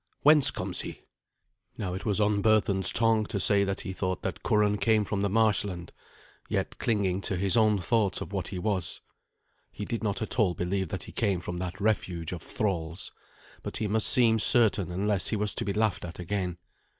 [0.23, 1.01] Whence comes he?"
[1.77, 5.21] Now it was on Berthun's tongue to say that he thought that Curan came from
[5.21, 5.91] the marshland,
[6.49, 9.01] yet clinging to his own thoughts of what he was.
[9.71, 13.11] He did not at all believe that he came from that refuge of thralls.
[13.61, 16.57] But he must seem certain unless he was to be laughed at again.